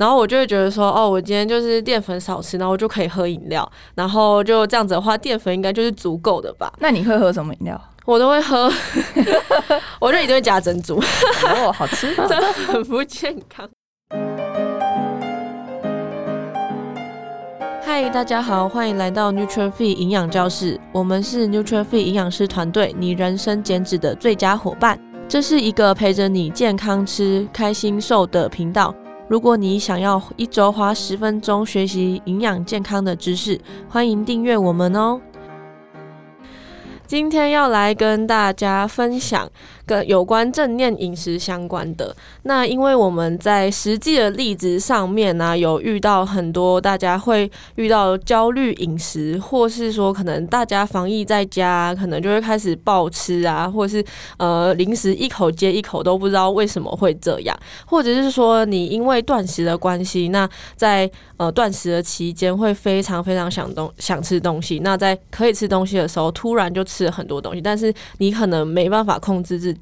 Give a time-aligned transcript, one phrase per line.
[0.00, 6.72] 然后我就会觉得说，哦，我今天就是淀粉少吃，然后我就可以喝饮料，然后就这样子的话，淀粉应该就是足够的吧？
[6.78, 7.78] 那你会喝什么饮料？
[8.06, 8.72] 我都会喝，
[10.00, 10.96] 我就一定会加珍珠。
[11.44, 13.68] 哦，好吃，真的很不健康。
[17.82, 24.98] 嗨，大家好，欢迎来到 Nuture Fit 营养教室，我们是 Nuture Fit 营养师团队，你人生减脂的最佳伙伴。
[25.28, 28.94] 这是一个陪着你健康吃、开心瘦的频道。
[29.30, 35.20] 如果你想要一周花十分钟学习营养健康的知识，欢迎订阅我们哦。
[37.06, 39.48] 今天要来跟大家分享
[39.90, 42.14] 跟有关正念饮食相关的。
[42.44, 54.04] 那因为我们在实际的例子上面呢、有遇到很多大家会遇到焦虑饮食，或是说可能大家防疫在家，可能就会开始暴吃啊，或是
[54.36, 67.00] 呃零食一口接一口都不知道为什么会这样，或者是说你因为断食的关系，那在呃断食的期间会非常非常想东想吃东西，那在可以吃东西的时候突然就吃。
[67.00, 69.74] 了很多东西，但是你可能没办法控制自。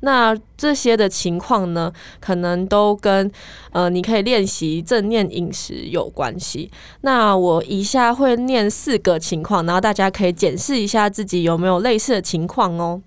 [0.00, 3.30] 那这些的情况呢，可能都跟
[3.72, 6.70] 呃，你可以练习正念饮食有关系。
[7.02, 13.02] 那我以下会念四个情况，然后大家可以检视一下自己有没有类似的情况哦。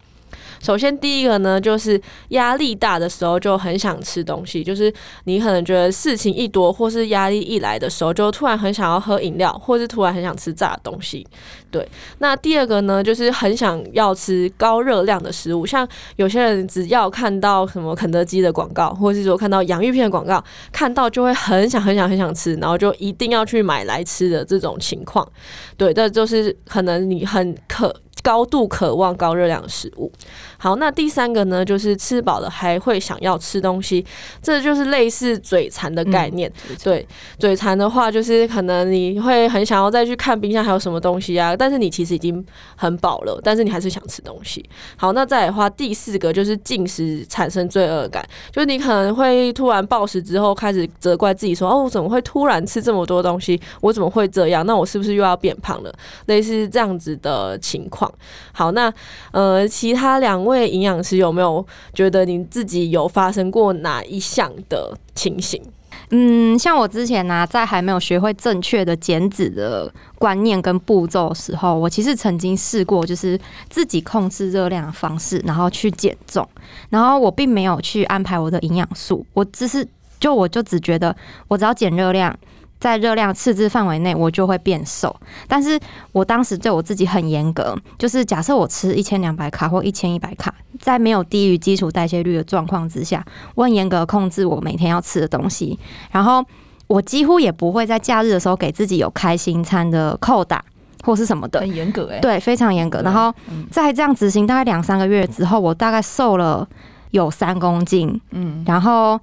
[0.61, 4.93] 首先，第一个呢，就是压力大的时候就很想吃东西，就是
[5.25, 11.25] 你可能觉得事情一多，或是压力一来的时候，就突然很想要喝饮料，或是突然很想吃炸东西。
[11.69, 11.87] 对，
[12.19, 25.27] 那第二个呢，就是很想要吃高热量的食物，像有些人只要看到什么肯德基的广告，或是说看到洋芋片的广告，看到就会很想很想很想吃，然后就一定要去买来吃的这种情况。
[25.75, 27.93] 对，这就是可能你很渴。
[28.21, 30.11] 高度渴望高热量的食物。
[30.57, 34.05] 好，那第三个呢，就是吃饱了还会想要吃东西，
[34.41, 36.51] 这就是类似嘴馋的概念。
[36.69, 42.43] 嗯、对，嘴馋的话，就是可能你会很想要再去看冰箱还有什么东西啊，但是你其实已经
[42.75, 44.67] 很饱了，但是你还是想吃东西。
[44.95, 53.59] 好，那再的话，第四个就是进食产生罪恶感，就是你可能会突然暴食之后开始责怪自己说，哦，我怎么会突然吃这么多东西？
[53.81, 54.65] 我怎么会这样？
[54.65, 55.93] 那我是不是又要变胖了？
[56.25, 58.06] 类似这样子的情况。
[58.51, 58.93] 好，那
[59.31, 65.61] 呃，其他两位营养师有没有觉得你自己有发生过哪一项的情形？
[66.09, 73.37] 嗯，像我之前呢、在还没有学会正确的减脂的观念跟步骤的时候，我其实曾经试过，就是
[73.69, 76.47] 自己控制热量的方式，然后去减重，
[76.89, 79.85] 然后我并没有去安排我的营养素，我只是
[80.19, 81.13] 就我就只觉得，
[81.47, 82.33] 我只要减热量。
[82.79, 85.15] 在热量赤字范围内，我就会变瘦。
[85.47, 85.79] 但是
[86.11, 95.77] 我当时对我自己很严格，就是假设我吃一千两百卡或一千一百卡，在没有低于基础代谢率的状况之下，我很严格控制我每天要吃的东西。
[96.11, 96.45] 然后
[96.87, 100.63] 我几乎也不会在假日的时候给自己有开心餐的扣打
[101.03, 103.01] 或是什么的，很严格哎，对，非常严格。
[103.01, 103.33] 然后
[103.71, 106.67] 在这样执行大概两三个月之后，我大概瘦了
[107.09, 109.19] 有三公斤，嗯，然后。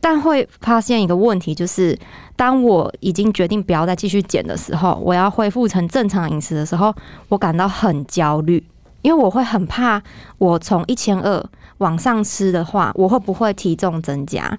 [0.00, 1.96] 但会发现一个问题，就是
[2.34, 6.94] 当我已经决定不要再继续减的时候，我要恢复成正常饮食的时候，
[7.28, 8.64] 我感到很焦虑，
[9.02, 10.02] 因为我会很怕，
[10.38, 11.44] 我从一千二
[11.78, 14.58] 往上吃的话，我会不会体重增加？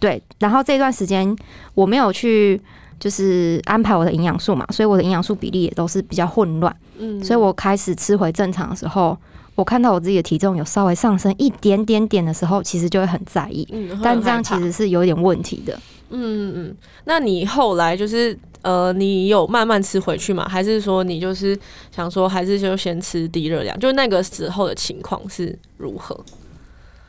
[0.00, 1.36] 对，然后这段时间
[1.74, 2.60] 我没有去
[2.98, 6.74] 就是安排我的营养素嘛，所以我的营养素比例也都是比较混乱。
[6.98, 9.16] 嗯，所以我开始吃回正常的时候。
[9.54, 13.68] 我看到我自己的体重有稍微上升一点点点的时候，其实就会很在意。
[13.72, 15.78] 嗯，但这样其实是有点问题的。
[16.12, 20.48] 嗯嗯，那你后来就是呃，你有慢慢吃回去吗？
[20.48, 21.58] 还是说你就是
[21.94, 23.78] 想说，还是就先吃低热量？
[23.78, 26.18] 就那个时候的情况是如何？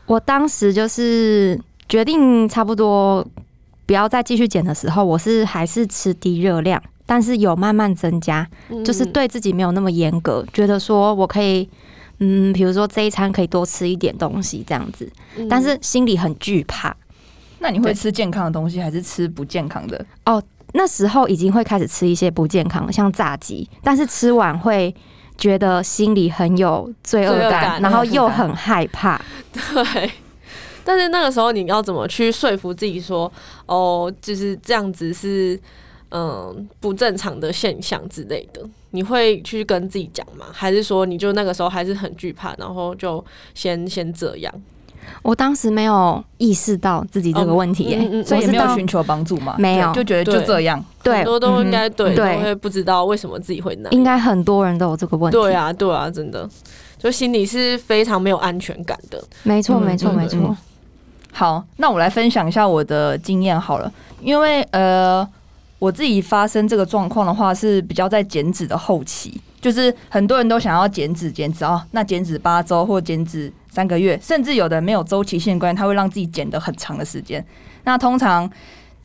[0.05, 3.25] 我当时就是决定差不多
[3.85, 8.47] 不要再继续减的时候，我是还是吃低热量，但是有慢慢增加，
[8.83, 11.69] 就是对自己没有那么严格，觉得说我可以。
[12.23, 15.11] 嗯，比如说这一餐可以多吃一点东西这样子，
[15.49, 16.95] 但是心里很惧怕。
[17.59, 20.05] 那你会吃健康的东西，还是吃不健康的？
[20.25, 20.41] 哦，
[20.73, 24.93] 那时候已经会开始吃一些不健康的，像炸鸡，但是吃完会
[25.37, 29.19] 觉得心里很有罪恶感，然后又很害怕。
[29.53, 30.11] 对，
[30.83, 33.31] 但是那个时候你要怎么去说服自己说，
[33.65, 35.59] 哦，就是这样子是
[36.11, 38.61] 嗯不正常的现象之类的？
[38.91, 40.45] 你会去跟自己讲吗？
[40.51, 43.23] 还是说你就那个时候还是很惧怕，然后就
[43.53, 44.53] 先先这样？
[45.23, 49.55] 我当时没有意识到自己这个问题耶、欸，嗯嗯嗯、所以也没有寻求帮助嘛？
[49.57, 50.83] 没有，就觉得就这样。
[51.01, 53.91] 对，很多都应该对，对都会不知道为什么自己会那样。
[53.91, 55.37] 应该很多人都有这个问题。
[55.37, 56.47] 对啊，对啊，真的，
[56.99, 59.21] 就心里是非常没有安全感的。
[59.41, 60.55] 没错，没错，没错。
[61.31, 63.91] 好，那我来分享一下我的经验好了，
[64.21, 65.27] 因为呃，
[65.81, 77.43] 我自己发生这个状况的话是比较在减脂的后期，就是很多人都想要减脂减脂哦，那减脂八周或减脂三个月，甚至有的没有周期性关系，他会让自己减的很长的时间。
[77.85, 78.47] 那通常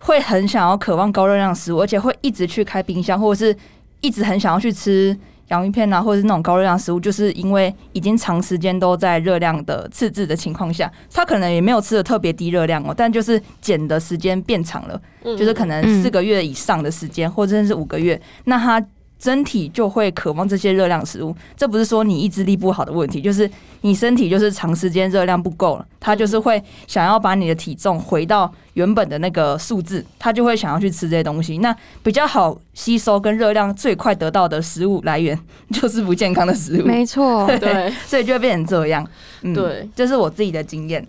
[0.01, 3.57] 会很想要渴望高热量食物，而且会一直去开冰箱，或者是
[4.03, 5.19] 一直很想要去吃。
[5.49, 18.85] 洋芋片啊，或者是那种高热量食物，就是因为已经长时间都在热量的赤字的情况下，他可能也没有吃的特别低热量哦，但就是减的时间变长了，就是可能四个月以上的时间，或者是五个月，那他。
[19.27, 23.51] 身体就会渴望这些热量食物，这不是说你意志力不好的问题，就是
[23.81, 31.59] 你身体就是长时间热量不够了，它就是会想要把你的体重回到原本的那个数字，它就会想要去吃这些东西。
[31.59, 31.75] 那
[32.05, 35.37] 比较好吸收跟热量最快得到的食物来源，
[35.73, 36.87] 就是不健康的食物。
[36.87, 39.05] 没错， 对，所以就会变成这样。
[39.43, 41.05] 嗯，对，这是我自己的经验。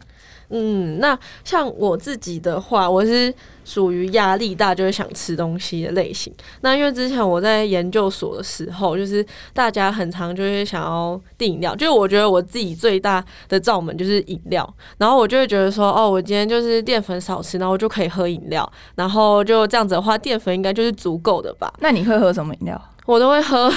[0.49, 3.33] 嗯，那像我自己的话，我是
[3.65, 6.33] 属于压力大就会想吃东西的类型。
[6.61, 21.73] 那因为之前我在研究所的时候，就是大家很常就会想要订饮料，就是我觉得我自己最大的罩门就是饮料，然后我就会觉得说，哦，我今天就是淀粉少吃，然后就可以喝饮料，然后就这样子的话，淀粉应该就是足够的吧？
[21.79, 22.81] 那你会喝什么饮料？
[23.07, 23.71] 我都会喝，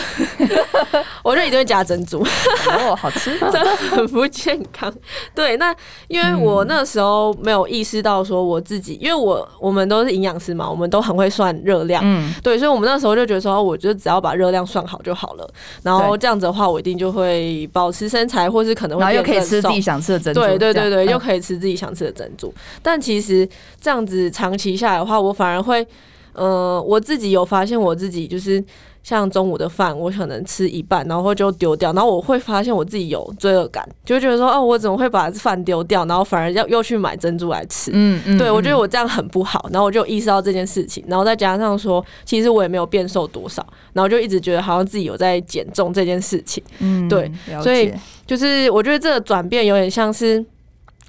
[1.22, 2.18] 我就一定会加珍珠。
[2.18, 4.92] 哦，好吃， 真的很不健康。
[5.32, 5.72] 对，那
[6.08, 12.02] 因为我那时候没有意识到说我自己，因为我我们都是营养师嘛，我们都很会算热量。
[12.04, 15.48] 嗯，对，所以我们那时候就觉得说，我就只要把热量算好就好了。
[15.84, 20.40] 然后这样子的话，我一定就会保持身材，或是可能会又可以吃自己想吃的珍珠。
[20.40, 22.52] 对对对对，又可以吃自己想吃的珍珠。
[22.82, 23.48] 但其实
[23.80, 25.86] 这样子长期下来的话，我反而会，
[26.32, 28.64] 呃，我自己有发现我自己就是。
[29.02, 37.90] 像中午的饭，我可能吃一半，然后就丢掉，然后我会发现我自己有罪恶感，就会觉得说，哦，我怎么会把饭丢掉，然后反而要又去买珍珠来吃？
[37.94, 46.62] 嗯嗯，对，我觉得我这样很不好，然后我就意识到这件事情，然后再加上说，其实我也没有变瘦多少，然后就一直觉得好像自己有在减重这件事情。
[46.78, 47.30] 嗯，对，
[47.62, 47.92] 所以
[48.26, 50.44] 就是我觉得这个转变有点像是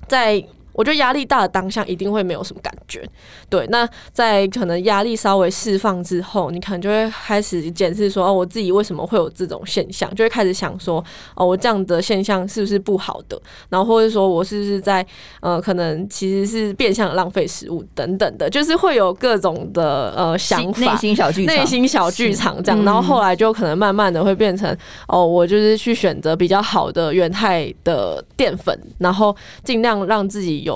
[0.07, 0.43] 在。
[0.81, 3.07] 我觉得压力大的当下一定会没有什么感觉，
[3.47, 3.67] 对。
[3.67, 10.09] 那在可能压力稍微释放之后，你可能就会开始检视说，哦，我自己为什么会有这种现象？
[10.15, 11.03] 就会开始想说，
[11.35, 13.39] 哦，我这样的现象是不是不好的？
[13.69, 15.05] 然后或者说我是不是在
[15.41, 22.83] 呃，可能其实是变相浪费食物等等的，就是会有各种的呃想法，内心小剧场，内心小剧场这样。
[22.83, 24.75] 然后后来就可能慢慢的会变成，
[25.07, 30.61] 哦，我就是去选择比较好的原态的淀粉，然后尽量让自己。
[30.61, 30.70] 有，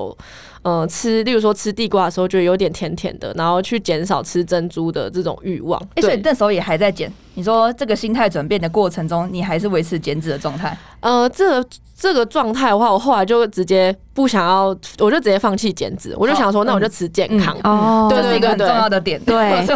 [0.63, 5.79] 呃，吃，例如说吃地瓜的时候，觉得有点甜甜的，然后去减少吃珍珠的这种欲望。
[5.95, 7.11] 哎、欸，所以那时候也还在减。
[7.35, 10.75] 你说这个心态转变的过程中，你还是维持减脂的状态？
[11.01, 14.67] 呃，这个、这个状态的话，我后来就直接不想要，
[14.99, 17.55] 我就直接放弃减脂，我就想说，那我就吃健康。
[17.63, 19.21] 哦，对对对，很重要的点。
[19.23, 19.35] 对
[19.67, 19.75] 对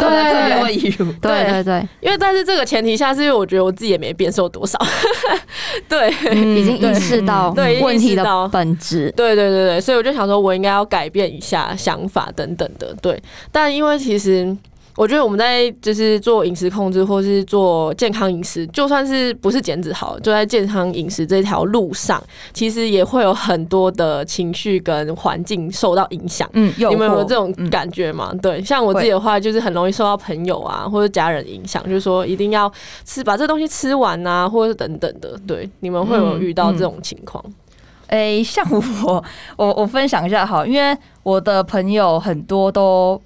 [1.20, 4.78] 对对对，因为但是这个前提下，是因为我觉得我自己也没变瘦多少。
[5.88, 9.12] 对、嗯，已经意识到问题的本质。
[9.16, 12.92] 对对对对，所以我就想说，我应该要改变一下想法等等的。
[13.00, 13.22] 对，
[13.52, 14.56] 但因为其实。
[15.00, 26.46] 我觉得我们在就是做饮食控制，或是做健康饮食，就算是不是减脂好，就在健康饮食这条路上，其实也会有很多的情绪跟环境受到影响。
[26.52, 28.28] 嗯，有你们有这种感觉吗？
[28.32, 32.70] 嗯、对，像我自己的话，就是很容易受到朋友啊或者家人影响，就是说一定要
[33.06, 35.34] 吃把这东西吃完啊，或者是等等的。
[35.46, 37.42] 对，你们会有遇到这种情况？
[38.08, 39.24] 诶、嗯嗯欸，像我，
[39.56, 43.18] 我我分享一下哈，因为我的朋友很多都。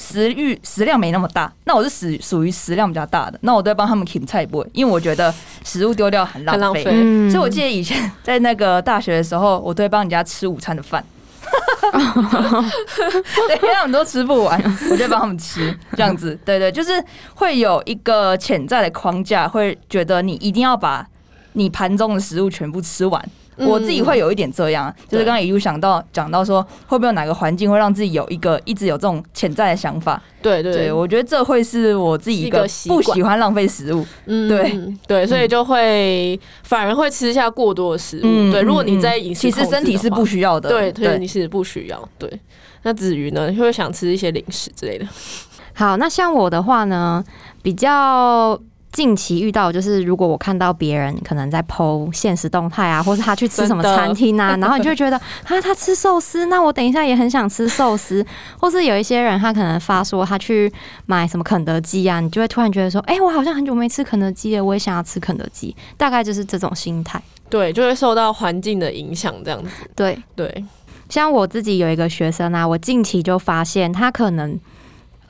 [0.00, 4.66] 食欲食量没那么大，那我是属属于食量比较大的，那我都会帮他们啃菜不？
[4.72, 6.82] 因为我觉得食物丢掉很浪费，
[7.28, 11.04] 所以我记得以前在那个大学的时候，我都会帮人家吃午餐的饭，
[11.92, 14.58] 对，因为他们都吃不完，
[14.90, 16.92] 我就帮他们吃这样子，对对，就是
[17.34, 21.06] 会有一个潜在的框架，会觉得你一定要把
[21.52, 23.22] 你盘中的食物全部吃完。
[23.66, 30.22] 我自己会有一点这样，就是刚刚一路想到讲到说，会不会有哪个环境会让自己有一个一直有这种潜在的想法？
[30.42, 34.06] 对对，对，我觉得这会是我自己一个不喜欢浪费食物。
[34.26, 38.50] 嗯，对对，所以就会反而会吃下过多的食物。
[38.50, 40.70] 对，如果你在饮食，其实身体是不需要的。
[40.70, 42.08] 对对，你是不需要。
[42.18, 42.40] 对，
[42.82, 45.06] 那至于呢，会想吃一些零食之类的？
[45.74, 47.22] 好，那像我的话呢，
[47.62, 48.58] 比较。
[48.92, 58.24] 近期遇到就是，如果我看到别人可能在剖现实动态啊，或是他去吃什么餐厅啊，然后你就会觉得啊，他吃寿司，那我等一下也很想吃寿司。
[58.58, 60.72] 或是有一些人他可能发说他去
[61.06, 65.74] 买什么肯德基啊，你就会突然觉得说，哎、欸，我好像很久没吃肯德基了，我也想要吃肯德基。
[65.96, 67.22] 大概就是这种心态。
[67.48, 69.70] 对，就会受到环境的影响，这样子。
[69.94, 70.64] 对对。
[71.08, 74.58] 像我自己有一个学生啊，我近期就发现他可能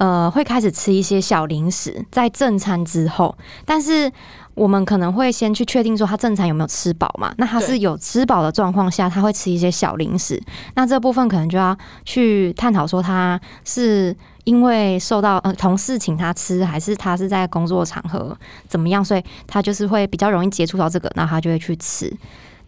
[0.00, 4.11] 呃会开始吃一些小零食，在正餐之后，但是
[4.54, 7.33] 我们可能会先去确定说他正餐有没有吃饱嘛？
[7.38, 10.42] 那他是有吃饱的状况下，他会吃一些小零食，
[10.75, 14.16] 那这部分可能就要去探讨说他是。
[14.45, 22.11] 因为受到呃同事请他吃，还是他是在工作场合怎么样，所以他就是会比较容易接触到这个，那他就会去吃。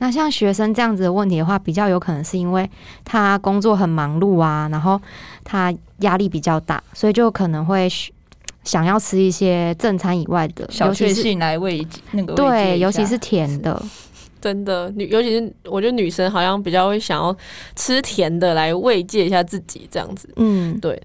[0.02, 2.68] 那像学生这样子的问题的话，比较有可能是因为
[3.04, 5.00] 他工作很忙碌啊，然后
[5.44, 7.88] 他压力比较大，所以就可能会
[8.64, 13.80] 想要吃一些正餐以外的小确幸来慰那个对，尤其是甜的，
[14.40, 17.36] 真的女，尤其是我觉得女生好像比较会想要
[17.76, 21.00] 吃甜的来慰藉一下自己这样子，嗯，对。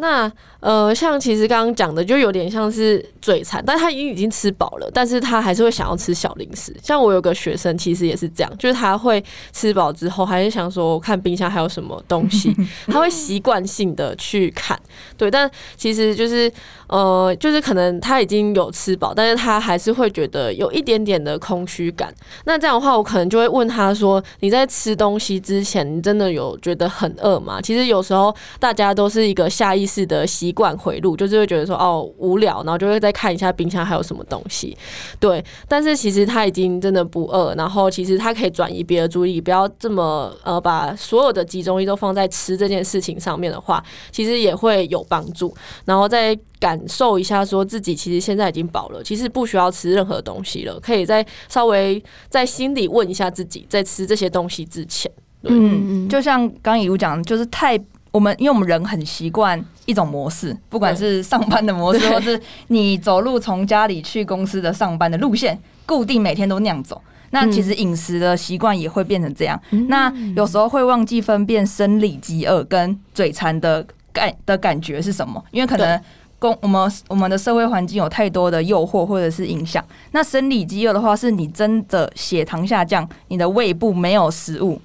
[0.00, 0.30] 那
[0.60, 6.74] 呃，像其实刚刚讲的，就有点像是嘴馋，但他已经已经吃饱了，但是他还是会想要吃小零食。
[6.82, 12.54] 像我有个学生，其实也是这样，就是他会吃饱之后，还是想说看冰箱还有什么东西，
[12.88, 14.78] 他会习惯性的去看。
[15.16, 16.50] 对，但其实就是
[16.90, 22.12] 呃，就是可能他已经有吃饱，但是他还是会觉得有一点点的空虚感。
[22.44, 30.00] 那这样的话，我可能就会问他说：“你在吃东西之前，你真的有觉得很饿吗？”其实有时候大家都是一个下意识。
[30.10, 34.76] 的习惯回路，就是会觉得说哦无聊，然后就会再看一下冰箱还有什么东西，
[35.20, 35.44] 对。
[35.68, 43.80] 但是其实他已经真的不饿，然后其实他可以转移别的注意，不要这么呃把所有的集中力都放在吃这件事情上面的话，
[44.10, 45.54] 其实也会有帮助。
[45.84, 55.10] 然后再感受一下，说自己其实现在已经饱了，其实不需要吃任何东西了，可以再稍微在心里问一下自己，在吃这些东西之前，
[55.42, 57.80] 嗯，就像刚刚以如讲，就是太。
[58.12, 67.00] 我们因为我们人很习惯一种模式，不管是上班的模式， 或是你走路从家里去公司的上班的路线，固定每天都那样走。
[67.30, 69.56] 那其实饮食的习惯也会变成这样。
[69.86, 75.96] 那有时候会忘记分辨生理饥饿跟嘴馋的感的感觉是什么，因为可能
[76.40, 79.84] 公我们我们的社会环境有太多的诱惑或者是影响。
[80.10, 84.80] 那生理饥饿的话，是你真的血糖下降，你的胃部没有食物。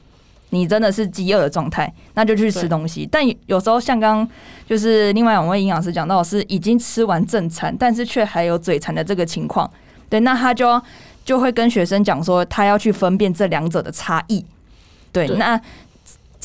[0.51, 3.05] 你真的是饥饿的状态，那就去吃东西。
[3.11, 4.29] 但有时候像刚刚
[4.69, 9.69] 就是另外两位营养师讲到是已经吃完正餐，但是却还有嘴馋的这个情况，
[10.07, 10.81] 对，那他就
[11.25, 14.45] 就会跟学生讲说，他要去分辨这两者的差异。
[15.11, 15.59] 对，那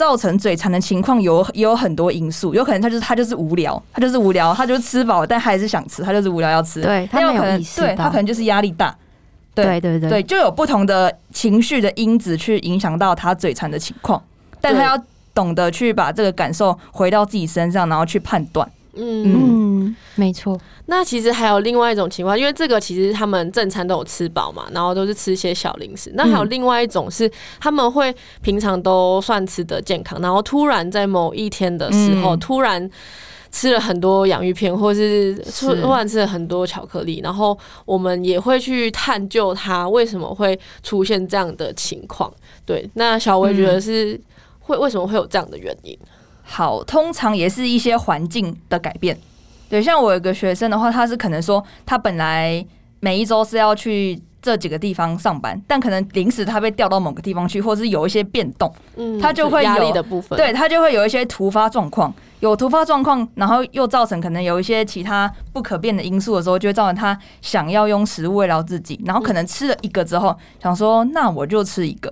[0.00, 6.80] 造成嘴馋的情况有也有很多因素，有可能他就是他就是无聊，他就是无聊，他就是吃饱，但还是想吃，他就是无聊要吃。
[6.80, 8.97] 对，他有可能对他可能就是压力大。
[9.54, 14.23] 对对对，对，就有不同的情绪的因子去影响到他嘴馋的情况，
[14.59, 14.99] 但他要
[15.35, 18.66] 懂得去把这个感受回到自己身上，然后去判断。
[18.94, 20.59] 嗯嗯，没错。
[20.87, 26.11] 那其实还有另外一种情况，因为这个其实他们正餐都有吃饱嘛，然后都是吃一些小零食。
[26.14, 27.30] 那还有另外一种是
[27.61, 32.90] 他们会平常都算吃得健康，然后突然在某一天的时候，突然。
[33.52, 42.32] 吃了很多洋芋片，或是突然吃了很多巧克力，然后我们也会去探究它为什么会出现这样的情况。
[42.64, 44.16] 对，那小薇觉得是
[44.61, 45.99] 会为什么会有这样的原因？
[46.50, 49.16] 好，通常也是一些环境的改变。
[49.69, 52.64] 对，像我有个学生的话，他是可能说他本来
[52.99, 54.21] 每一周是要去。
[54.42, 72.11] 这几个地方上班，但可能临时他被调到某个地方去，或是有一些变动，嗯，他就会有压力的部分，对，他就会有一些突发状况，有突发状况，然后又造成可能有一些其他不可变的因素的时候，就会造成他想要用食物慰劳自己，然后可能吃了一个之后，想说那我就吃一个，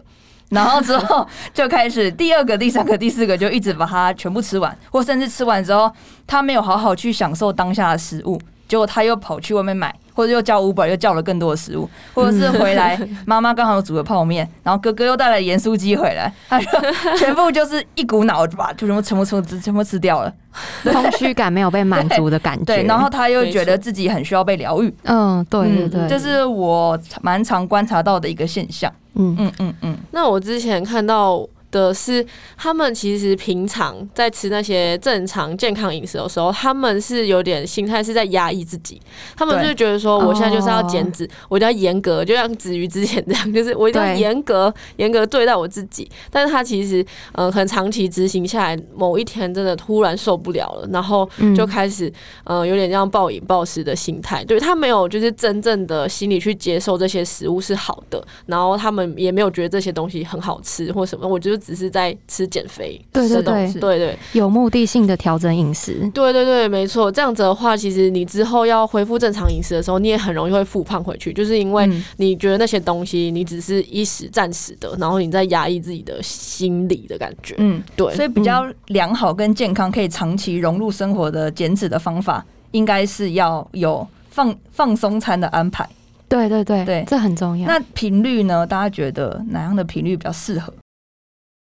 [0.51, 5.93] 然后之后 就开始第二个、第三个、第四个，就一直把它全部吃完，或甚至吃完之后，
[6.27, 9.95] 他没有好好去享受当下的食物，结果他又跑去外面买。
[10.19, 16.81] 或者又叫 Uber，又叫了更多的食物，或者是回来妈妈刚好煮了泡面，然后哥哥又带了盐酥鸡回来，他说
[17.17, 20.35] 全部就是一股脑就把就全部全部全部全部吃掉了，
[20.83, 24.93] 空虚感没有被满足的感觉然后他又觉得自己很需要被疗愈。
[25.05, 28.93] 嗯，对对对，这是我蛮常观察到的一个现象。
[29.15, 29.97] 嗯嗯嗯嗯。
[30.11, 31.47] 那我之前看到。
[31.71, 32.25] 的是，
[32.57, 39.01] 他们其实平常在吃那些正常健康饮食的时候，他们是有点心态是在压抑自己。
[39.37, 46.11] 他们就觉得说，我现在就是要减脂，我一定要严格，就像子瑜之前这样，就是我一定要严格严格对待我自己。
[46.31, 52.11] 但是他其实，嗯，可能长期执行下来，某一天真的突然受不了了，然后就开始，
[52.45, 54.43] 嗯，有点像暴饮暴食的心态。
[54.45, 61.29] 对，他没有就是真正的心理去接受这些食物是好的，然后他们也没有觉得这些东西很好吃或什么。
[61.29, 61.58] 我觉得。
[61.59, 67.11] 只是在吃减肥，对对对对对，有目的性的调整饮食，对对对，没错。
[67.11, 77.55] 这样子的话，其实你之后要恢复正常饮食的时候，你也很容易会复胖回去，就是因为你觉得那些东西你只是一时暂时的，然后你在压抑自己的心理的感觉。
[77.59, 78.15] 嗯，对。
[78.15, 85.89] 所以比较良好跟健康，可以长期融入生活的减脂的方法，应该是要有放放松餐的安排。
[86.29, 87.67] 对对对对，这很重要。
[87.67, 88.67] 那频率呢？
[88.67, 90.71] 大家觉得哪样的频率比较适合？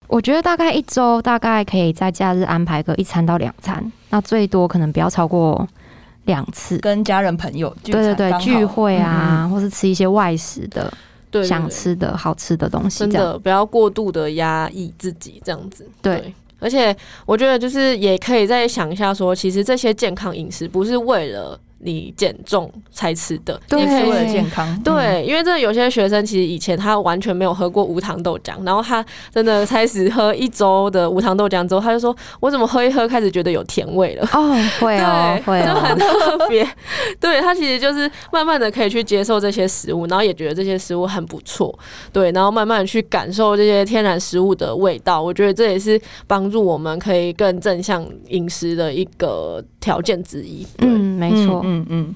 [0.09, 5.65] 我觉得大概一周大概可以在假日安排个一餐到两餐，那最多可能不要超过
[6.25, 6.77] 两次。
[6.79, 10.91] 跟家人朋友对对对聚会啊，或是吃一些外食的，
[11.29, 16.17] 对，对，对想吃的好吃的东西，真的不要过度的压抑自己，这样子对。
[16.17, 16.93] 对，而且
[17.25, 21.59] 我觉得就是也可以再想一下说，说其实这些健康饮食不是为了。
[21.81, 24.79] 你减重才吃的，也，是为了健康。
[24.83, 36.67] 对，因为这有些学生其实以前他完全没有喝过无糖豆浆，然后他真的开始喝一周的无糖豆浆之后，他就说：“我怎么喝一喝开始觉得有甜味了？”哦，会哦，会哦，就很特别。
[37.19, 41.77] 对，他其实就是慢慢的可以去接受这些食物，然后也觉得这些食物很不错。
[42.11, 45.21] 对，然后慢慢的去感受这些天然食物的味道。
[45.21, 50.67] 我觉得这也是帮助我们可以更正向饮食的一个条件之一。
[50.79, 51.63] 嗯，没错。
[51.69, 52.15] 嗯嗯，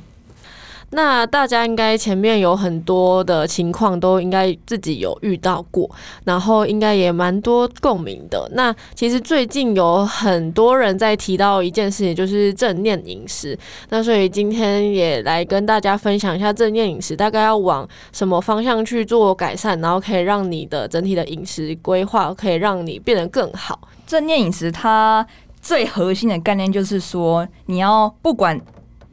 [0.89, 5.88] 那大家应该前面有很多的情况都应该自己有遇到过，
[6.24, 8.50] 然后应该也蛮多共鸣的。
[8.53, 13.57] 那其实最近有很多人在提到一件事情，就是正念饮食。
[13.89, 23.79] 那所以今天也来跟大家分享一下正念饮食大概要往什么方向去做改善，然后可以让你的整体的饮食规划可以让你变得更好。
[24.07, 25.25] 正念饮食它
[25.62, 28.60] 最核心的概念就是说，你要不管。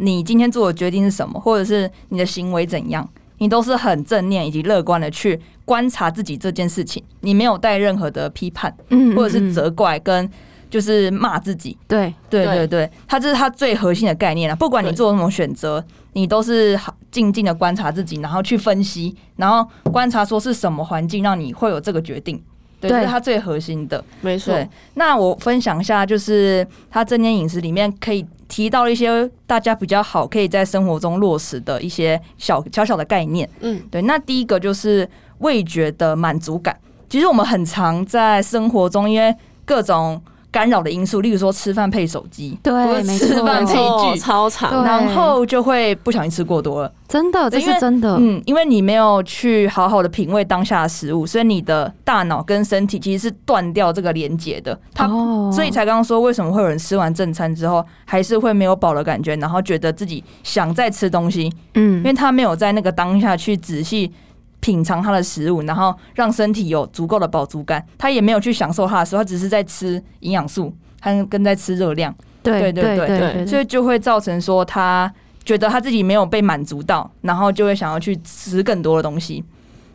[0.03, 3.07] 你今天做的决定是什么，或者是你的行为怎样，
[3.39, 10.29] 你都是很正念以及乐观的去观察自己这件事情，你没有带任何的批判，嗯，或者是责怪跟
[10.71, 14.57] 就是骂自己，对对对对，它这是它最核心的概念了。
[14.57, 22.43] 不管你做什么选择，你都是好静静的观察自己，然后去分析，然后观察说是什么环境让你会有这个决定。
[22.81, 24.55] 对，这是它最核心的，没错。
[24.95, 33.49] 那我分享一下，就是它正念饮食里面可以提到一些大家比较好可以在生活中落实的一些小小小的概念。
[33.61, 34.03] 嗯，对。
[34.03, 36.77] 那第一个就是味觉的满足感。
[37.09, 40.21] 其实我们很常在生活中，因为各种。
[40.51, 46.93] 干扰的因素，例如说吃饭配手机，对，吃饭配剧超长，然后就会不小心吃过多了。
[47.09, 48.17] 真的，这是真的。
[48.21, 54.79] 嗯，因为你没有去好好的品味当下的食物，所以你的大脑跟身体其实是断掉这个连接的。
[54.95, 55.09] 它，
[55.53, 61.53] 所以才刚刚说，为什么会有人吃完正餐之后还是会没有饱的感觉，然后觉得自己想再吃东西。
[61.75, 64.13] 嗯，因为他没有在那个当下去仔细。
[64.61, 67.85] 品尝它的食物，然后让身体有足够的饱足感。
[67.99, 72.15] 他也没有去享受它的食物，他只是在吃营养素，他跟在吃热量。
[72.43, 75.13] 对对对对，所以就会造成说他
[75.45, 79.45] 觉得他自己没有被满足到，然后就会想要去吃更多的东西。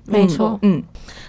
[0.08, 0.82] 没错，嗯，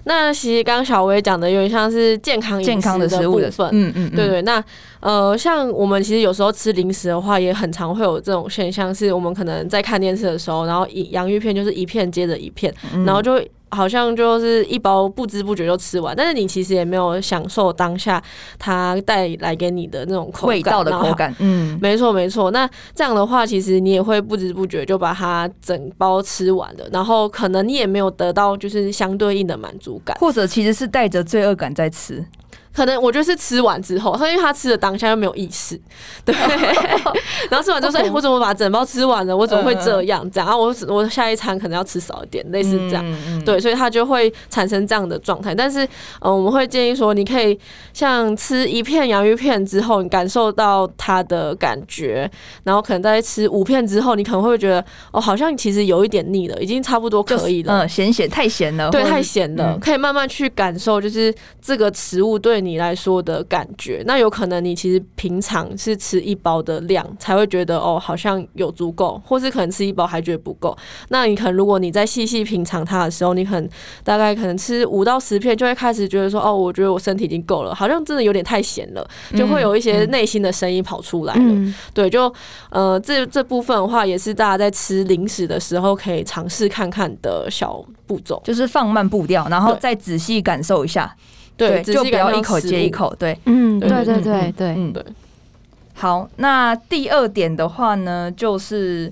[0.04, 4.42] 那其实刚刚小薇讲的有点像是健康健康的食物的部分，嗯嗯，对对。
[4.42, 4.62] 那
[5.00, 12.72] 呃，像我们其实有时候吃零食的话，也很常会有这种现象，是我们可能在看电视的时候，然后洋芋片就是一片接着一片，
[13.04, 13.40] 然后就。
[13.70, 18.22] 好像就是一包不知不觉就吃完，但是你其实也没有享受当下
[18.58, 21.34] 它带来给你的那种口感味道的口感。
[21.38, 22.50] 嗯，没错没错。
[22.50, 32.24] 那这样的话，其实你也会不知不觉就把它整包吃完了，然后可能你也没有得到就是相对应的满足感，或者其实是带着罪恶感在吃。
[32.76, 35.80] 可能我觉得是吃完之后，他因为他吃的当下又没有意识，
[36.26, 36.34] 对，
[37.48, 39.34] 然后吃完就说：“哎，我怎么把整包吃完了？
[39.34, 40.30] 我怎么会这样？
[40.30, 45.54] 这样啊，我我下一餐可能要吃少一点，类似这样，对，所以他就会产生这样的状态。
[45.54, 45.86] 但是，
[46.20, 47.58] 嗯，我们会建议说，你可以
[47.94, 52.30] 像吃一片洋芋片之后，你感受到它的感觉，
[52.64, 57.84] 然后可能在吃五片之后，你可能会觉得哦，好像其实有一点腻了，已经差不多可以了。
[57.84, 62.65] 嗯，咸咸太咸了，对，太咸了，可以慢慢去感受，就是这个食物对。
[62.66, 70.76] 你来说的感觉，那有可能你其实平常是吃一包的量才会觉得哦，好像有足够，或是可能吃一包还觉得不够。
[71.08, 73.68] 那你可能如果你在细细品尝它的时候，你可能
[74.02, 81.40] 大概可能吃五到十片，就会开始觉得说哦，我觉得我身体已经够了，好像真的有点太咸了，就会有一些内心的声音跑出来了。
[81.40, 82.32] 嗯嗯、对，就
[82.70, 91.14] 呃这这部分的话，也是大家在吃零食的时候可以尝试看看的小步骤，就是放慢步调，然后再仔细感受一下。
[91.56, 93.14] 对，就不要一口接一口。
[93.18, 95.04] 对，嗯，对对对对，嗯对。
[95.94, 99.10] 好，那第二点的话呢，就是，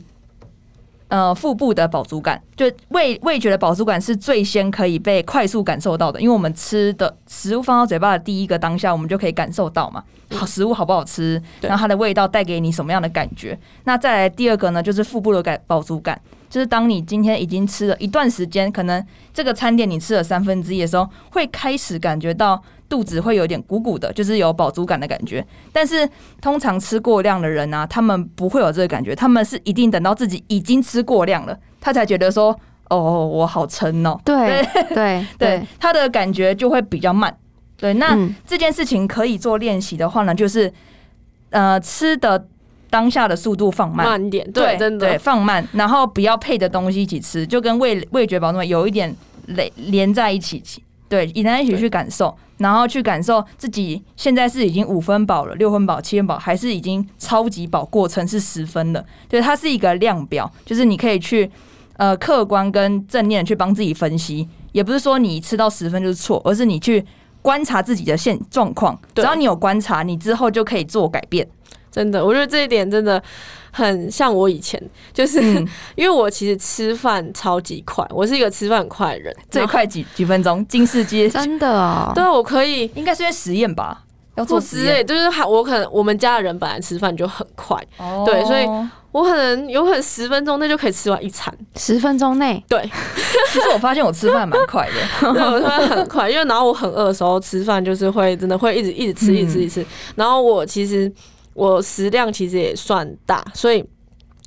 [1.09, 13.59] 呃腹部的饱足感，就味味觉的饱足感是最先可以被快速感受到的，因为我们吃的食物放到嘴巴的第一个当下，我们就可以感受到嘛，好食物好不好吃，然后它的味道带给你什么样的感觉。
[13.85, 16.21] 那再来第二个呢，就是腹部的感饱足感，
[16.55, 22.63] 就是当你今天已经吃了一段时间，可能这个餐点你吃了三分之一的时候，会开始感觉到。
[22.87, 25.45] 肚子会有点鼓鼓的，就是有饱足感的感觉。
[25.73, 26.09] 但是
[26.41, 32.57] 通常吃过量的人呢、啊，他们不会有这个感觉，他们是一定等到自己已经吃过量了，他才觉得说
[32.91, 34.65] ：“哦，我好撑哦。”对
[34.95, 37.35] 对对，他的感觉就会比较慢。
[37.79, 40.73] 对，那这件事情可以做练习的话呢，就是
[41.51, 42.47] 呃，吃的
[42.95, 49.13] 当下的速度放慢，慢点，对，对真的对，放慢，然后不要配的东西一起吃，就跟味味觉饱足感有一点
[49.47, 50.63] 连连在一起。
[51.09, 59.05] 对，以人一起去感受，然后去感受自己现在是已经五分饱了、六分饱、七分饱，还是已经超级饱，过程是十分的。
[59.29, 61.51] 对，它是一个量表，就是你可以去
[61.97, 67.05] 呃客观跟正念去帮自己分析，也不是说你吃到十分就是错，而是你去
[67.43, 68.99] 观察自己的现状况。
[69.15, 71.47] 只要你有观察，你之后就可以做改变。
[71.95, 73.23] 真的，我觉得这一点真的
[73.71, 84.03] 很像我以前，就是、嗯、 因为我其实吃饭超级快，我是一个吃饭很快的人， 最快几几分钟， 金世街真的啊、哦，对，我可以，应该是因为实验吧，
[84.35, 88.67] 要做实验，就是我可能我们家的人本来吃饭就很快，哦、对，所以
[89.13, 92.83] 我可能有可能十分钟内就可以吃完一餐，十分钟内，对，
[93.53, 101.13] 其实我发现我吃饭蛮快的，对，我吃饭很快，因为然后我很饿的时候吃饭就是会真的会一直一直吃，一直吃，一直吃，嗯、然后我其实。
[101.55, 103.83] 我食量其实也算大，所以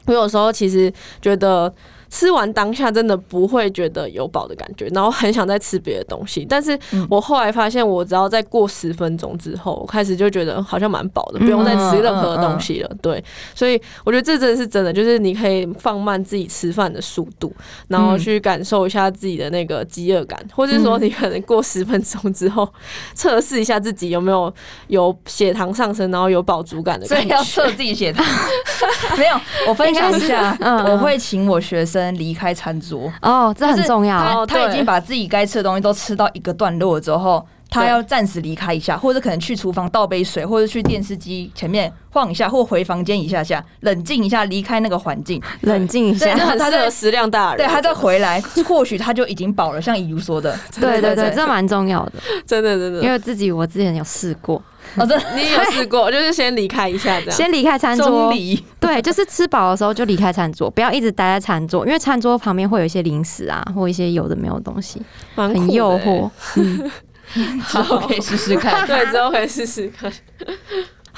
[0.06, 1.74] 我有时候其实觉得。
[2.10, 6.46] 吃完当下真的不会觉得有饱的感觉，然后很想再吃别的东西。
[6.48, 6.78] 但是
[7.10, 12.90] 我后来发现，我只要再过十分钟之后，我开始就觉得好像蛮饱的，不用再吃任何东西了。
[13.02, 17.54] 对，所以我觉得这真的是真的，就是你可以放慢自己吃饭的速度，
[17.88, 22.68] 然后去感受一下自己的那个饥饿感，或者说你可能过十分钟之后
[23.14, 24.54] 测试一下自己有没有
[24.88, 27.28] 有血糖上升，然后有饱足感的感觉。
[27.28, 28.26] 所以要测自己血糖？
[29.18, 31.97] 没有，我分享一下，我会请我学生。
[32.12, 34.46] 离开餐桌哦，这很重要。
[34.46, 46.36] 他他已经把自己该吃的东西都吃到一个段落之后，他要暂时离开一下，或者可能去厨房倒杯水，或者去电视机前面晃一下，或回房间一下下，冷静一下，离开那个环境，冷静一下。
[46.36, 49.82] 他这个食量大，对，他再回来，或许他就已经饱了。
[49.82, 52.14] 像乙如说的， 对对对，这蛮重要的，
[52.46, 54.62] 真的真的，因为自己我之前有试过。
[54.96, 57.36] 哦，真的， 你有试过，就是先离开一下，这样。
[57.36, 58.32] 先离开餐桌，
[58.80, 65.02] 对，就是吃饱的时候就离开餐桌，不要一直待在餐桌，因为餐桌旁边会有一些零食啊，或一些有的没有的东西，
[65.36, 66.30] 很诱惑。
[66.56, 66.90] 嗯，
[67.62, 70.12] 好，可以试试看， 对，之后可以试试看。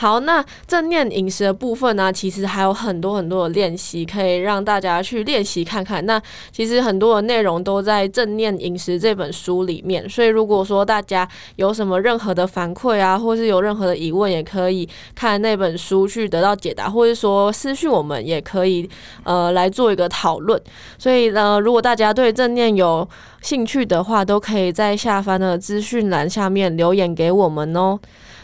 [0.02, 6.06] 好，那正念饮食的部分呢，其实还有很多很多的练习可以让大家去练习看看。
[6.06, 6.18] 那
[6.54, 18.90] 其实很多的内容都在《正念饮食》这本书里面，所以如果说大家有什么任何的反馈啊，或是有任何的疑问，也可以看那本书去得到解答，或者说私讯我们也可以
[19.26, 20.58] 呃来做一个讨论。
[20.98, 23.06] 所以呢，如果大家对正念有
[23.42, 28.00] 兴趣的话，都可以在下方的资讯栏下面留言给我们哦。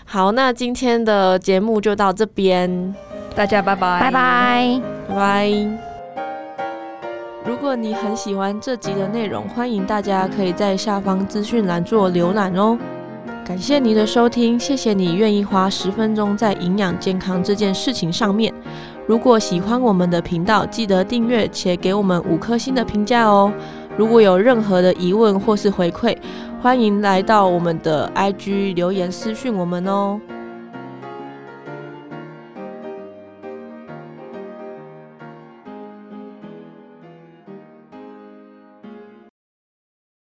[0.08, 2.96] 好，那今天的节目就到这边，
[3.36, 5.52] 大家拜拜，拜拜，拜拜。
[7.44, 12.78] 如果你很喜欢这集的内容，欢迎大家可以在下方资讯栏做浏览哦。
[13.44, 18.54] 感谢您的收听，谢谢你愿意花十分钟在营养健康这件事情上面。
[19.08, 23.52] 如果喜欢我们的频道，记得订阅且给我们五颗星的评价哦。
[23.98, 26.16] 如果有任何的疑问或是回馈，
[26.66, 30.20] 欢迎来到我们的 IG 留言私讯我们哦。